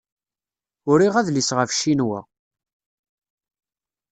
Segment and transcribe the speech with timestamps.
[0.91, 2.19] Uriɣ adlis ɣef Ccinwa.